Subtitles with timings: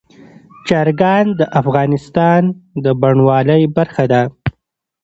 [0.67, 2.41] چرګان د افغانستان
[2.83, 4.23] د بڼوالۍ برخه ده.